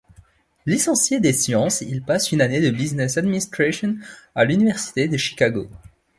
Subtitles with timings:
[0.65, 3.97] Licencié ès sciences, il passe une année de business administration
[4.33, 5.69] à l'Université de Chicago.